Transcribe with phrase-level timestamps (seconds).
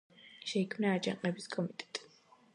[0.51, 2.09] შეიქმნა აჯანყების კომიტეტი.